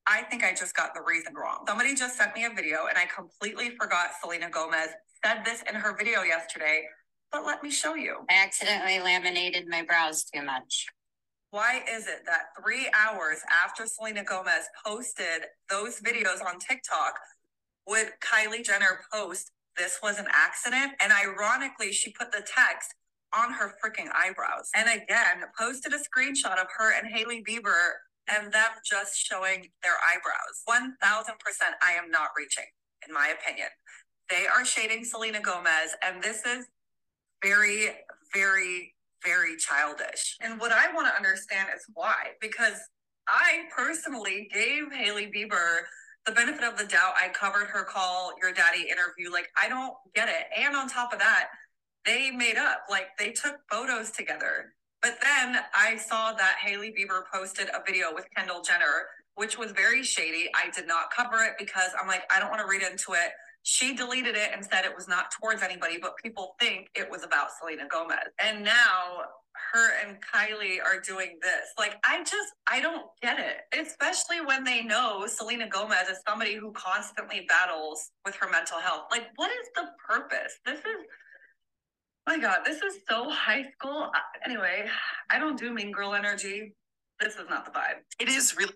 [0.07, 1.65] I think I just got the reason wrong.
[1.67, 4.91] Somebody just sent me a video and I completely forgot Selena Gomez
[5.25, 6.85] said this in her video yesterday,
[7.33, 8.19] but let me show you.
[8.31, 10.87] I accidentally laminated my brows too much.
[11.51, 17.19] Why is it that three hours after Selena Gomez posted those videos on TikTok,
[17.87, 20.93] would Kylie Jenner post this was an accident?
[21.01, 22.95] And ironically, she put the text
[23.35, 24.71] on her freaking eyebrows.
[24.75, 29.97] And again, posted a screenshot of her and Hailey Bieber and them just showing their
[30.03, 30.63] eyebrows.
[30.69, 30.93] 1000%
[31.83, 32.65] I am not reaching,
[33.07, 33.69] in my opinion.
[34.29, 36.67] They are shading Selena Gomez, and this is
[37.43, 37.89] very,
[38.35, 38.95] very,
[39.25, 40.37] very childish.
[40.41, 42.33] And what I want to understand is why.
[42.41, 42.79] Because
[43.29, 45.81] I personally gave Hailey Bieber
[46.27, 47.15] the benefit of the doubt.
[47.17, 49.33] I covered her Call Her Daddy interview.
[49.33, 50.47] Like, I don't get it.
[50.57, 51.49] And on top of that,
[52.05, 54.73] they made up, like, they took photos together.
[55.03, 59.73] But then I saw that Hailey Bieber posted a video with Kendall Jenner, which was
[59.73, 60.49] very shady.
[60.55, 63.33] I did not cover it because I'm like, I don't want to read into it.
[63.69, 67.25] She deleted it and said it was not towards anybody, but people think it was
[67.25, 68.31] about Selena Gomez.
[68.39, 69.23] And now
[69.73, 71.73] her and Kylie are doing this.
[71.77, 73.63] Like, I just, I don't get it.
[73.77, 79.07] Especially when they know Selena Gomez is somebody who constantly battles with her mental health.
[79.11, 80.61] Like, what is the purpose?
[80.65, 81.07] This is,
[82.25, 84.11] my God, this is so high school.
[84.15, 84.87] Uh, Anyway,
[85.29, 86.73] I don't do mean girl energy.
[87.19, 87.97] This is not the vibe.
[88.21, 88.75] It is really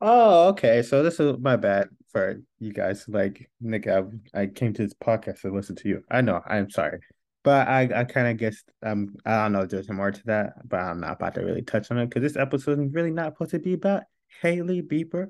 [0.00, 0.82] Oh, okay.
[0.82, 3.04] So this is my bad for you guys.
[3.08, 4.02] Like, Nick, I,
[4.34, 6.02] I came to this podcast to listen to you.
[6.10, 7.00] I know, I'm sorry.
[7.42, 10.80] But I, I kind of guess um I don't know there's more to that, but
[10.80, 13.52] I'm not about to really touch on it because this episode is really not supposed
[13.52, 14.02] to be about
[14.42, 15.28] Hailey Bieber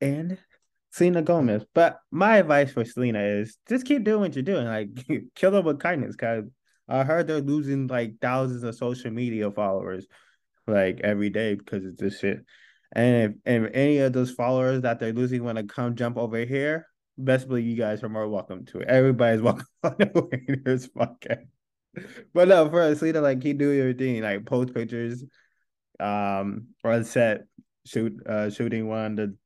[0.00, 0.38] and
[0.90, 1.64] Selena Gomez.
[1.74, 4.66] But my advice for Selena is just keep doing what you're doing.
[4.66, 4.90] Like
[5.34, 6.16] kill them with kindness.
[6.16, 6.44] Cause
[6.88, 10.06] I heard they're losing like thousands of social media followers
[10.66, 12.44] like every day because of this shit.
[12.94, 16.44] And if, if any of those followers that they're losing want to come jump over
[16.44, 18.88] here, best believe you guys are more welcome to it.
[18.88, 21.46] Everybody's welcome on the Waiters podcast.
[22.32, 25.24] But no, for Selena, like keep doing your thing, like post pictures,
[26.00, 27.42] um, on set,
[27.86, 29.36] shoot, uh, shooting one of the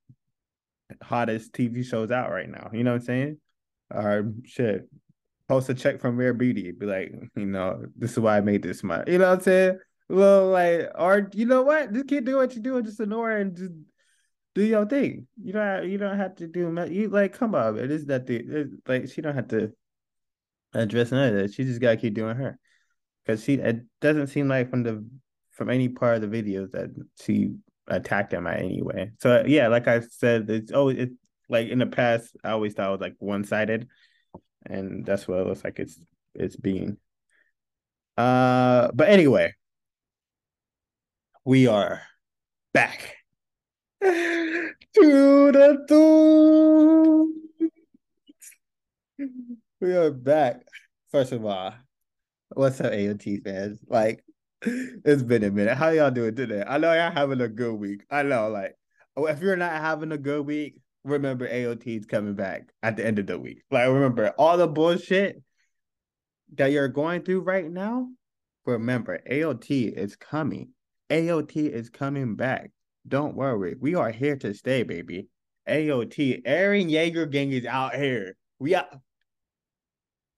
[1.02, 2.70] hottest TV shows out right now.
[2.72, 3.38] You know what I'm saying?
[3.92, 4.88] Or shit,
[5.48, 8.62] post a check from Rare Beauty, be like, you know, this is why I made
[8.62, 9.08] this much.
[9.08, 9.78] You know what I'm saying?
[10.08, 11.92] Well, like, or you know what?
[11.92, 12.84] Just keep doing what you're doing.
[12.84, 13.72] Just ignore and just
[14.54, 15.26] do your thing.
[15.42, 15.88] You don't.
[15.88, 16.72] You don't have to do.
[16.90, 19.72] You like, come on, it is that the like she don't have to
[20.74, 21.52] address none of that.
[21.52, 22.58] She just gotta keep doing her,
[23.24, 25.04] because she it doesn't seem like from the
[25.52, 26.90] from any part of the videos that
[27.20, 27.54] she
[27.88, 29.12] attacked him at any way.
[29.20, 31.14] So yeah, like I said, it's always it's
[31.48, 32.36] like in the past.
[32.44, 33.88] I always thought it was like one sided,
[34.66, 35.98] and that's what it looks like it's
[36.34, 36.96] it's being.
[38.16, 39.52] Uh, but anyway,
[41.46, 42.02] we are
[42.74, 43.14] back
[44.02, 47.34] to the doom.
[49.80, 50.62] We are back.
[51.12, 51.72] First of all,
[52.48, 53.78] what's up, AOT fans?
[53.86, 54.24] Like,
[54.62, 55.76] it's been a minute.
[55.76, 56.64] How y'all doing today?
[56.66, 58.02] I know y'all having a good week.
[58.10, 58.74] I know, like,
[59.16, 63.06] oh, if you're not having a good week, remember AOT is coming back at the
[63.06, 63.62] end of the week.
[63.70, 65.40] Like, remember all the bullshit
[66.56, 68.08] that you're going through right now.
[68.64, 70.70] Remember, AOT is coming.
[71.10, 72.70] AOT is coming back.
[73.06, 73.76] Don't worry.
[73.78, 75.28] We are here to stay, baby.
[75.68, 78.36] AOT, Eren Yeager gang is out here.
[78.58, 78.86] We are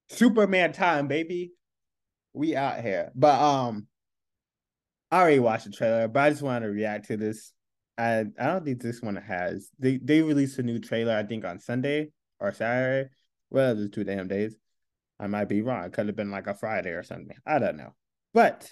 [0.09, 1.53] Superman time, baby.
[2.33, 3.11] We out here.
[3.15, 3.87] But um
[5.11, 7.53] I already watched the trailer, but I just wanted to react to this.
[7.97, 9.71] I I don't think this one has.
[9.79, 13.11] They they released a new trailer, I think on Sunday or Saturday.
[13.51, 14.57] Well, there's two damn days.
[15.19, 15.85] I might be wrong.
[15.85, 17.37] It could have been like a Friday or something.
[17.47, 17.95] I don't know.
[18.35, 18.71] But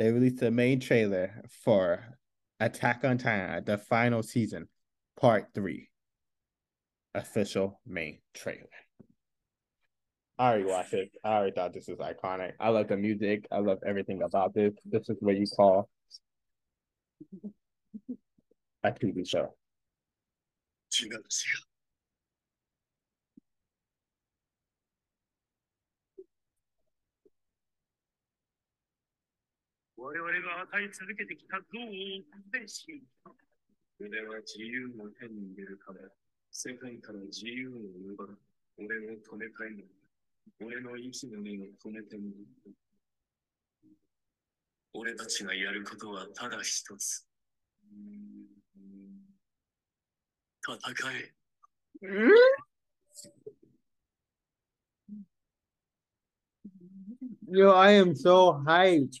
[0.00, 2.16] they released the main trailer for
[2.58, 4.66] Attack on Titan, the final season,
[5.20, 5.90] part three.
[7.14, 8.64] Official main trailer.
[10.38, 11.10] I already watched it.
[11.22, 12.52] I already thought this was iconic.
[12.58, 13.46] I love the music.
[13.52, 14.72] I love everything about this.
[14.86, 15.90] This is what you call
[18.82, 19.54] a TV show.
[20.90, 21.10] She.
[30.00, 31.92] 我々が与え続けてきた憎悪を
[32.50, 33.04] 全身。
[34.00, 36.08] 俺は自由の手に入れるから、
[36.50, 37.72] 世界から自由を
[38.14, 38.38] 奪う。
[38.78, 39.92] 俺を止めたいのだ。
[40.64, 42.34] 俺の息の根を止めてみる。
[44.94, 47.26] 俺たちがやることはただ一つ。
[50.64, 50.80] 戦
[51.12, 51.34] え。
[57.52, 59.20] Yo, I am so hyped.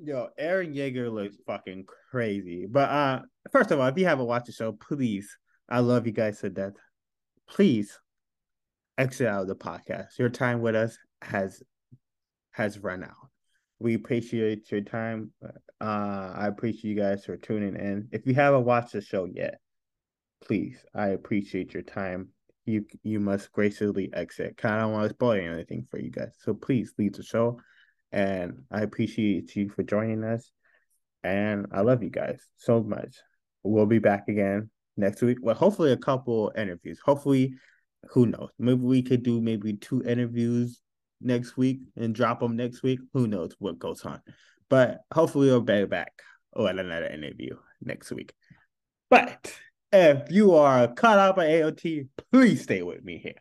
[0.00, 2.66] Yo, Eren Yeager looks fucking crazy.
[2.66, 5.36] But uh, first of all, if you haven't watched the show, please,
[5.68, 6.74] I love you guys to death.
[7.48, 7.98] Please
[8.96, 10.18] exit out of the podcast.
[10.18, 11.62] Your time with us has
[12.52, 13.28] has run out.
[13.80, 15.32] We appreciate your time.
[15.80, 18.08] Uh, I appreciate you guys for tuning in.
[18.12, 19.58] If you haven't watched the show yet,
[20.44, 22.28] please, I appreciate your time.
[22.68, 24.56] You you must gracefully exit.
[24.56, 26.34] Kind of don't want to spoil anything for you guys.
[26.40, 27.60] So please leave the show.
[28.12, 30.50] And I appreciate you for joining us.
[31.24, 33.16] And I love you guys so much.
[33.62, 35.38] We'll be back again next week.
[35.40, 37.00] Well, hopefully a couple interviews.
[37.04, 37.54] Hopefully,
[38.10, 38.50] who knows?
[38.58, 40.80] Maybe we could do maybe two interviews
[41.20, 43.00] next week and drop them next week.
[43.14, 44.20] Who knows what goes on?
[44.68, 46.12] But hopefully we'll be back
[46.54, 48.32] with another interview next week.
[49.10, 49.52] But
[49.92, 53.40] if you are caught up by AOT, please stay with me here.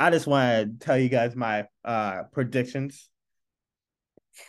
[0.00, 3.08] I just want to tell you guys my uh predictions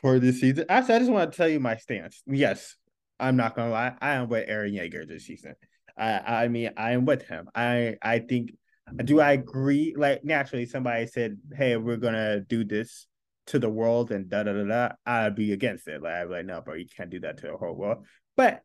[0.01, 0.65] for this season.
[0.69, 2.21] Actually, I just want to tell you my stance.
[2.27, 2.75] Yes,
[3.19, 3.95] I'm not gonna lie.
[3.99, 5.55] I am with Eren Yeager this season.
[5.97, 7.49] I I mean I am with him.
[7.55, 8.51] I I think
[9.03, 9.93] do I agree?
[9.97, 13.07] Like naturally somebody said, Hey, we're gonna do this
[13.47, 14.89] to the world and da da da da.
[15.05, 16.01] I'd be against it.
[16.01, 18.05] Like I'd be like, no, bro, you can't do that to the whole world.
[18.35, 18.61] But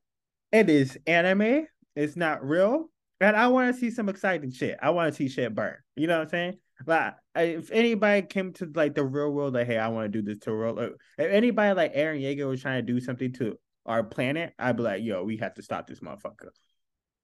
[0.53, 2.91] it is anime, it's not real.
[3.21, 4.77] And I want to see some exciting shit.
[4.83, 5.77] I want to see shit burn.
[5.97, 6.59] You know what I'm saying?
[6.87, 10.23] Like, if anybody came to like the real world, like, hey, I want to do
[10.23, 10.79] this to world.
[10.79, 14.83] If anybody like Eren Yeager was trying to do something to our planet, I'd be
[14.83, 16.49] like, yo, we have to stop this motherfucker.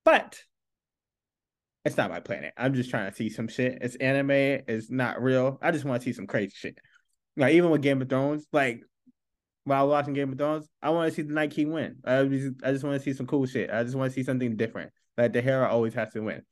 [0.05, 0.41] But
[1.85, 2.53] it's not my planet.
[2.57, 3.79] I'm just trying to see some shit.
[3.81, 4.31] It's anime.
[4.31, 5.59] It's not real.
[5.61, 6.79] I just want to see some crazy shit.
[7.37, 8.83] Like even with Game of Thrones, like
[9.71, 11.97] while watching Game of Thrones, I want to see the Night King win.
[12.05, 13.71] I just, I just want to see some cool shit.
[13.71, 14.91] I just want to see something different.
[15.17, 16.43] Like the hero always has to win.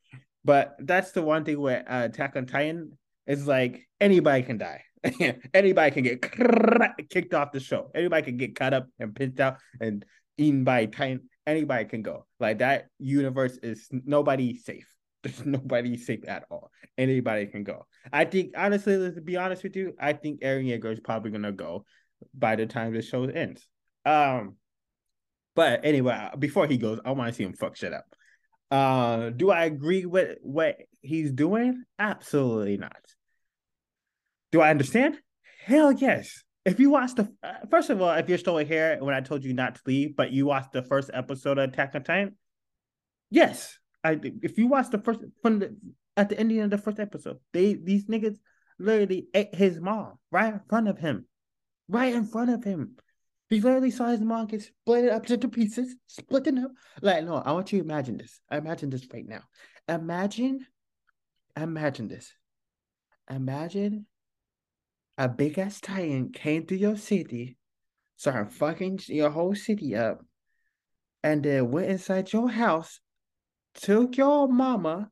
[0.45, 4.83] But that's the one thing where uh, Attack on Titan is like anybody can die.
[5.53, 6.21] anybody can get
[7.09, 7.91] kicked off the show.
[7.93, 10.05] Anybody can get cut up and pinched out and
[10.37, 11.27] eaten by Titan.
[11.45, 12.25] Anybody can go.
[12.39, 14.87] Like that universe is nobody safe.
[15.23, 16.71] There's nobody safe at all.
[16.97, 17.85] Anybody can go.
[18.13, 19.93] I think honestly, let's be honest with you.
[19.99, 21.83] I think Eren Yeager is probably gonna go
[22.33, 23.67] by the time the show ends.
[24.05, 24.55] Um,
[25.55, 28.05] but anyway, before he goes, I want to see him fuck shit up.
[28.71, 31.83] Uh, do I agree with what he's doing?
[31.97, 33.01] Absolutely not.
[34.51, 35.17] Do I understand?
[35.65, 36.43] Hell yes.
[36.65, 39.43] If you watch the uh, first of all, if you're still here when I told
[39.43, 42.37] you not to leave, but you watched the first episode of Attack on Titan,
[43.31, 44.19] yes, I.
[44.21, 45.75] If you watch the first from the
[46.17, 48.37] at the ending of the first episode, they these niggas
[48.77, 51.25] literally ate his mom right in front of him,
[51.89, 52.95] right in front of him.
[53.49, 56.71] He literally saw his mom get split up into pieces, splitting up.
[57.01, 58.39] Like, no, I want you to imagine this.
[58.51, 59.41] Imagine this right now.
[59.87, 60.65] Imagine,
[61.57, 62.31] imagine this.
[63.27, 64.05] Imagine
[65.17, 67.57] a big ass titan came to your city,
[68.17, 70.23] started fucking your whole city up,
[71.23, 72.99] and then went inside your house,
[73.73, 75.09] took your mama,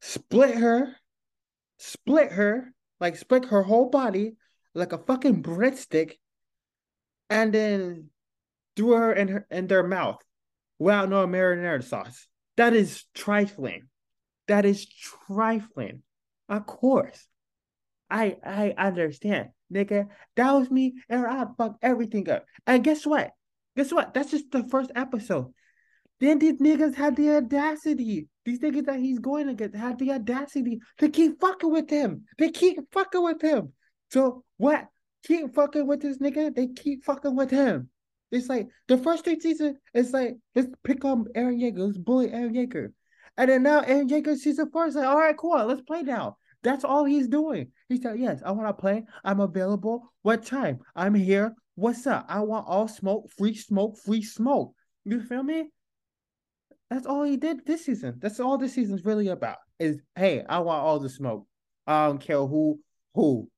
[0.00, 0.96] split her,
[1.76, 4.37] split her, like split her whole body
[4.78, 6.12] like a fucking breadstick,
[7.30, 8.10] and then
[8.76, 10.18] threw her in her in their mouth
[10.78, 12.26] without no marinara sauce.
[12.56, 13.88] That is trifling.
[14.46, 16.02] That is trifling.
[16.48, 17.26] Of course.
[18.10, 20.08] I I understand, nigga.
[20.36, 22.46] That was me, and I fucked everything up.
[22.66, 23.32] And guess what?
[23.76, 24.14] Guess what?
[24.14, 25.52] That's just the first episode.
[26.20, 28.28] Then these niggas had the audacity.
[28.44, 32.24] These niggas that he's going against had the audacity to keep fucking with him.
[32.38, 33.72] They keep fucking with him.
[34.10, 34.86] So what?
[35.24, 36.54] Keep fucking with this nigga.
[36.54, 37.90] They keep fucking with him.
[38.30, 39.78] It's like the first three seasons.
[39.94, 41.78] It's like let's pick on Eren Yeager.
[41.78, 42.92] Let's bully Eren Yeager.
[43.36, 45.64] And then now Eren Yeager season four is like, all right, cool.
[45.64, 46.36] Let's play now.
[46.62, 47.70] That's all he's doing.
[47.88, 49.04] He said, yes, I want to play.
[49.24, 50.12] I'm available.
[50.22, 50.80] What time?
[50.96, 51.54] I'm here.
[51.76, 52.26] What's up?
[52.28, 54.74] I want all smoke, free smoke, free smoke.
[55.04, 55.70] You feel me?
[56.90, 58.18] That's all he did this season.
[58.18, 59.58] That's all this season's really about.
[59.78, 61.46] Is hey, I want all the smoke.
[61.86, 62.80] I don't care who
[63.14, 63.48] who.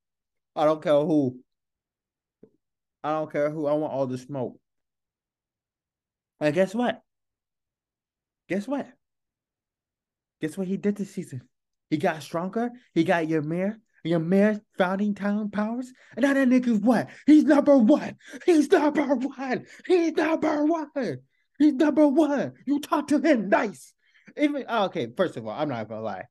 [0.60, 1.38] I don't care who.
[3.02, 3.66] I don't care who.
[3.66, 4.60] I want all the smoke.
[6.38, 7.00] And guess what?
[8.46, 8.86] Guess what?
[10.42, 11.48] Guess what he did this season?
[11.88, 12.72] He got stronger.
[12.92, 13.80] He got Ymir.
[14.04, 15.90] Ymir founding town powers.
[16.14, 17.08] And now that nigga's what?
[17.24, 18.16] He's number one.
[18.44, 19.64] He's number one.
[19.86, 21.18] He's number one.
[21.58, 22.52] He's number one.
[22.66, 23.94] You talk to him nice.
[24.36, 26.24] Even oh, okay, first of all, I'm not gonna lie.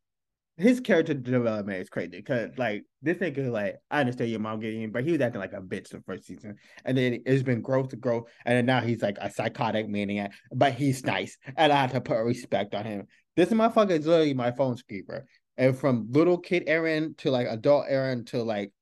[0.60, 4.82] His character development is crazy because like this nigga, like I understand your mom getting
[4.82, 7.62] in, but he was acting like a bitch the first season, and then it's been
[7.62, 11.72] growth to growth, and then now he's like a psychotic maniac, but he's nice, and
[11.72, 13.08] I have to put respect on him.
[13.38, 15.26] This motherfucker is literally my phone screamer,
[15.58, 18.74] and from little kid Eren to like adult Eren to like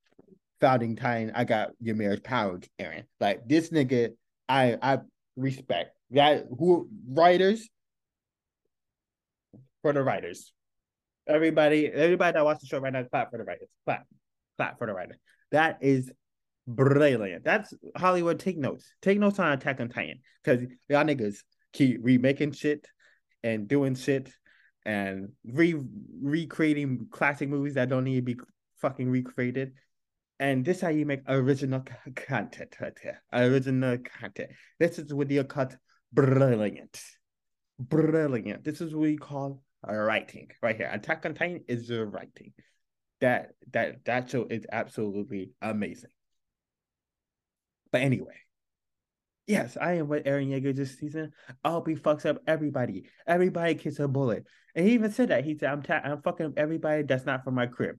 [0.60, 3.04] founding time, I got your marriage power Eren.
[3.20, 4.14] Like this nigga,
[4.50, 5.00] I I
[5.36, 7.70] respect that who writers
[9.84, 10.52] for the writers.
[11.28, 13.68] Everybody, everybody that watches the show right now, clap for the writers.
[13.86, 14.06] Clap,
[14.58, 15.18] clap for the writers.
[15.52, 16.12] That is
[16.68, 17.44] brilliant.
[17.44, 18.40] That's Hollywood.
[18.40, 18.86] Take notes.
[19.02, 21.38] Take notes on Attack on Titan because y'all niggas
[21.74, 22.88] keep remaking shit
[23.44, 24.32] and doing shit
[24.86, 25.76] and re
[26.22, 28.38] recreating classic movies that don't need to be
[28.82, 29.74] fucking recreated.
[30.40, 31.84] And this is how you make original
[32.16, 32.76] content.
[33.34, 34.52] Original content.
[34.80, 35.76] This is what you cut
[36.14, 37.02] brilliant.
[37.80, 38.64] Brilliant.
[38.64, 40.90] This is what we call writing right here.
[40.92, 42.54] Attack on Titan is the writing.
[43.22, 46.12] That that that show is absolutely amazing.
[47.92, 48.36] But anyway,
[49.48, 51.32] yes, I am with Eren Yeager this season.
[51.66, 53.10] Hope he fucks up everybody.
[53.26, 54.46] Everybody gets a bullet.
[54.76, 55.46] And he even said that.
[55.46, 57.96] He said, I'm ta- I'm fucking up everybody that's not from my crib.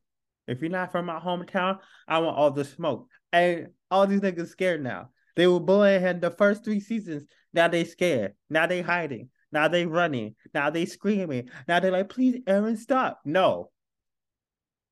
[0.47, 3.09] If you're not from my hometown, I want all the smoke.
[3.33, 5.11] And all these niggas scared now.
[5.37, 7.25] They were bullying him the first three seasons.
[7.53, 8.35] Now they scared.
[8.49, 9.31] Now they hiding.
[9.53, 10.35] Now they running.
[10.55, 11.51] Now they screaming.
[11.67, 13.21] Now they're like, please, Eren, stop.
[13.25, 13.71] No.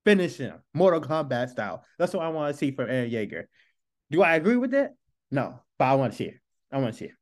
[0.05, 0.61] Finish him.
[0.73, 1.83] Mortal Kombat style.
[1.99, 3.43] That's what I want to see from Eren Yeager.
[4.09, 4.91] Do I agree with it?
[5.31, 5.59] No.
[5.77, 6.39] But I want to see it.
[6.71, 7.15] I want to see it.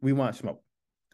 [0.00, 0.62] We want smoke.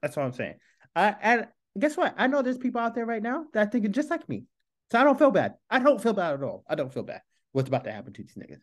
[0.03, 0.57] That's all I'm saying.
[0.95, 1.47] I and
[1.79, 2.15] guess what?
[2.17, 4.45] I know there's people out there right now that are thinking just like me.
[4.91, 5.55] So I don't feel bad.
[5.69, 6.65] I don't feel bad at all.
[6.69, 7.23] I don't feel bad.
[7.53, 8.61] What's about to happen to these niggas?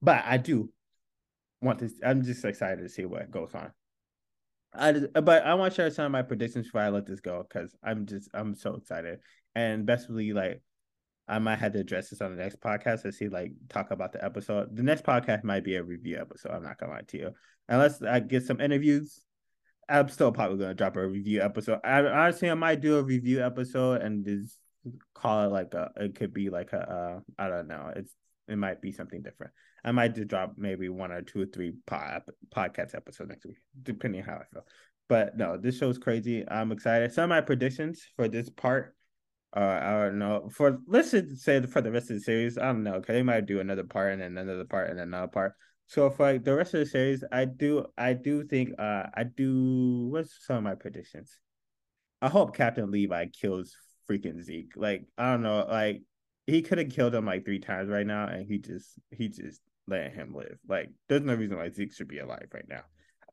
[0.00, 0.70] But I do
[1.60, 1.90] want to.
[2.04, 3.72] I'm just excited to see what goes on.
[4.78, 7.46] I but I want to share some of my predictions before I let this go
[7.48, 9.20] because I'm just I'm so excited
[9.54, 10.62] and basically like
[11.28, 14.12] I might have to address this on the next podcast to see like talk about
[14.12, 14.76] the episode.
[14.76, 16.52] The next podcast might be a review episode.
[16.52, 17.30] I'm not gonna lie to you,
[17.68, 19.22] unless I get some interviews.
[19.88, 21.80] I'm still probably gonna drop a review episode.
[21.84, 24.58] I honestly I might do a review episode and just
[25.14, 25.90] call it like a.
[25.96, 26.78] It could be like a.
[26.78, 27.92] Uh, I don't know.
[27.96, 28.12] It's
[28.48, 29.52] it might be something different.
[29.86, 32.22] I might just drop maybe one or two or three pod,
[32.54, 34.66] podcast episodes next week, depending on how I feel.
[35.08, 36.44] But no, this show's crazy.
[36.48, 37.12] I'm excited.
[37.12, 38.96] Some of my predictions for this part,
[39.56, 40.48] uh, I don't know.
[40.52, 42.94] For let's say for the rest of the series, I don't know.
[42.94, 45.52] Cause they might do another part and then another part and then another part.
[45.86, 49.22] So for like the rest of the series, I do, I do think, uh, I
[49.22, 50.08] do.
[50.10, 51.38] What's some of my predictions?
[52.20, 53.76] I hope Captain Levi kills
[54.10, 54.72] freaking Zeke.
[54.74, 56.02] Like I don't know, like
[56.48, 59.60] he could have killed him like three times right now, and he just he just
[59.86, 60.58] let him live.
[60.68, 62.82] Like, there's no reason why Zeke should be alive right now.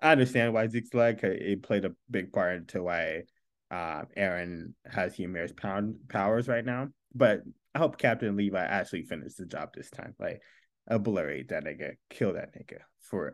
[0.01, 1.19] I understand why Zeke's alive.
[1.23, 3.23] It played a big part into why
[3.71, 6.89] uh, Eren has Ymir's pound powers right now.
[7.15, 7.41] But
[7.73, 10.15] I hope Captain Levi actually finished the job this time.
[10.19, 10.41] Like,
[10.87, 13.33] obliterate that nigga, kill that nigga for real.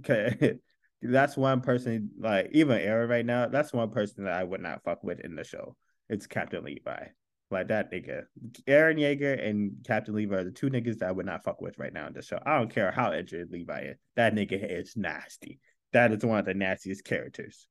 [0.00, 0.58] Okay,
[1.02, 2.10] that's one person.
[2.18, 5.34] Like, even Eren right now, that's one person that I would not fuck with in
[5.34, 5.76] the show.
[6.08, 7.06] It's Captain Levi.
[7.54, 8.24] Like that nigga.
[8.68, 11.78] Eren Yeager and Captain Levi are the two niggas that I would not fuck with
[11.78, 12.38] right now in the show.
[12.44, 13.98] I don't care how injured Levi is.
[14.16, 15.60] That nigga is nasty.
[15.92, 17.66] That is one of the nastiest characters.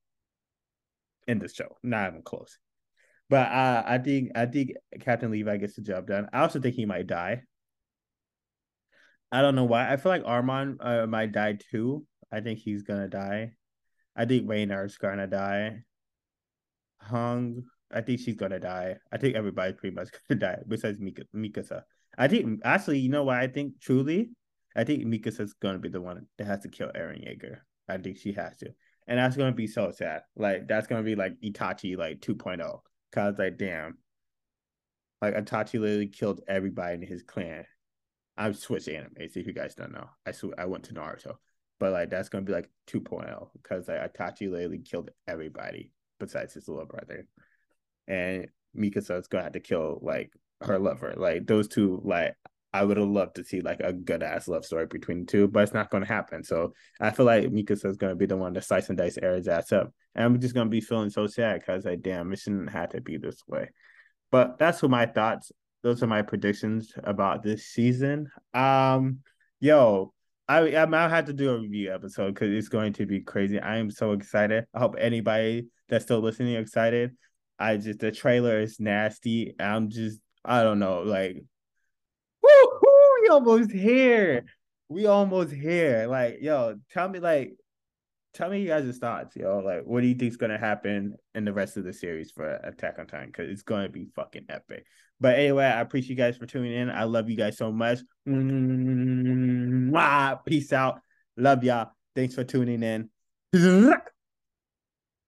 [1.27, 1.77] in the show.
[1.83, 2.57] Not even close.
[3.29, 6.27] But uh, I think I think Captain Levi gets the job done.
[6.33, 7.43] I also think he might die.
[9.31, 9.91] I don't know why.
[9.91, 12.05] I feel like Armin uh, might die too.
[12.31, 13.53] I think he's gonna die.
[14.15, 15.83] I think Reiner's gonna die.
[17.09, 17.63] Hange,
[17.93, 18.97] I think she's gonna die.
[19.11, 21.83] I think everybody's pretty much gonna die besides Mika, Mikasa.
[22.17, 23.37] I think actually, you know what?
[23.37, 24.31] I think truly,
[24.75, 27.57] I think Mikasa's gonna be the one that has to kill Eren Yeager.
[27.87, 28.69] I think she has to,
[29.07, 30.23] and that's gonna be so sad.
[30.35, 32.79] Like that's gonna be like Itachi like 2.0.
[33.11, 33.97] Cause like damn,
[35.21, 37.65] like Itachi literally killed everybody in his clan.
[38.35, 41.35] I've switched anime, so if you guys don't know, I sw- I went to Naruto,
[41.79, 46.67] but like that's gonna be like 2.0 because like Itachi literally killed everybody besides his
[46.67, 47.27] little brother,
[48.07, 48.47] and
[48.77, 50.31] Mikasa's gonna have to kill like
[50.61, 51.13] her lover.
[51.15, 52.35] Like those two, like
[52.73, 55.47] I would have loved to see like a good ass love story between the two,
[55.47, 56.43] but it's not gonna happen.
[56.43, 59.71] So I feel like Mikasa's gonna be the one to slice and dice Eren's ass
[59.71, 62.89] up, and I'm just gonna be feeling so sad because like damn, it shouldn't have
[62.89, 63.69] to be this way.
[64.31, 65.51] But that's what my thoughts
[65.83, 68.31] those are my predictions about this season.
[68.53, 69.19] Um,
[69.59, 70.13] yo,
[70.47, 73.59] I I might have to do a review episode because it's going to be crazy.
[73.59, 74.65] I am so excited.
[74.73, 77.11] I hope anybody that's still listening excited.
[77.59, 79.55] I just the trailer is nasty.
[79.59, 81.43] I'm just I don't know like,
[82.41, 82.79] woo
[83.21, 84.45] we almost here.
[84.89, 86.07] We almost here.
[86.09, 87.53] Like yo, tell me like
[88.33, 89.59] tell me you guys' thoughts, yo.
[89.59, 92.97] Like, what do you think's gonna happen in the rest of the series for Attack
[92.99, 93.27] on Titan?
[93.27, 94.85] Because it's gonna be fucking epic.
[95.19, 96.89] But anyway, I appreciate you guys for tuning in.
[96.89, 97.99] I love you guys so much.
[100.45, 100.99] Peace out.
[101.37, 101.91] Love y'all.
[102.15, 103.09] Thanks for tuning in.